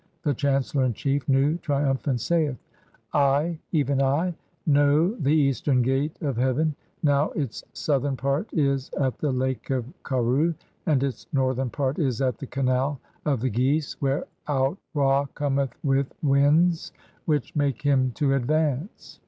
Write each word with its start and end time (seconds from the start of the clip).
(2) 0.23 0.31
The 0.31 0.33
chancellor 0.33 0.83
in 0.83 0.95
chief, 0.95 1.29
Nu, 1.29 1.59
triumphant, 1.59 2.19
saith:— 2.19 2.57
"I, 3.13 3.59
even 3.71 4.01
I, 4.01 4.33
know 4.65 5.13
the 5.13 5.29
eastern 5.29 5.83
gate 5.83 6.17
of 6.23 6.37
heaven— 6.37 6.73
now 7.03 7.29
its 7.35 7.63
southern 7.73 8.17
"part 8.17 8.51
is 8.51 8.89
at 8.99 9.19
the 9.19 9.31
Lake 9.31 9.69
of 9.69 9.85
Kharu 10.03 10.55
(3) 10.55 10.55
and 10.87 11.03
its 11.03 11.27
northern 11.33 11.69
part 11.69 11.99
is 11.99 12.19
at 12.19 12.39
"the 12.39 12.47
canal 12.47 12.99
of 13.27 13.41
the 13.41 13.49
geese— 13.51 13.95
whereout 14.01 14.79
Ra 14.95 15.27
cometh 15.35 15.77
with 15.83 16.11
winds 16.23 16.91
which 17.25 17.55
"make 17.55 17.83
him 17.83 18.09
to 18.15 18.33
advance. 18.33 19.19